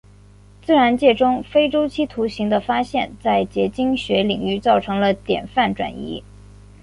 [0.63, 6.23] 自然界中非周期图形的发现在结晶学领域造成了典范转移。